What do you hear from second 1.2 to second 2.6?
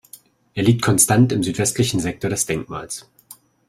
im südwestlichen Sektor des